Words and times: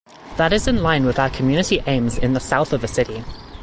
That 0.37 0.51
is 0.51 0.67
in 0.67 0.81
line 0.81 1.05
with 1.05 1.19
our 1.19 1.29
community 1.29 1.83
aims 1.85 2.17
in 2.17 2.33
the 2.33 2.39
South 2.39 2.73
of 2.73 2.81
the 2.81 2.87
city. 2.87 3.23